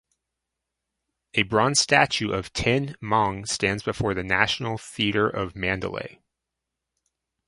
[1.35, 6.19] A bronze statue of Tin Maung stands before the National Theatre of Mandalay.